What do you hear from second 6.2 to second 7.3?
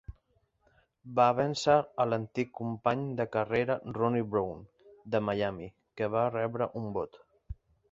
rebre un vot.